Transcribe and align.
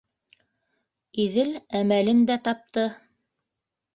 Иҙел 1.25 1.51
әмәлен 1.81 2.25
дә 2.31 2.39
тапты. 2.47 2.87